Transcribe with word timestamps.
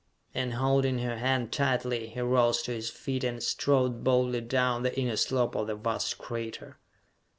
And, 0.33 0.55
holding 0.55 0.97
her 0.97 1.19
hand 1.19 1.51
tightly, 1.51 2.07
he 2.07 2.19
rose 2.21 2.63
to 2.63 2.71
his 2.71 2.89
feet 2.89 3.23
and 3.23 3.43
strode 3.43 4.03
boldly 4.03 4.41
down 4.41 4.81
the 4.81 4.99
inner 4.99 5.15
slope 5.15 5.53
of 5.53 5.67
the 5.67 5.75
vast 5.75 6.17
crater. 6.17 6.79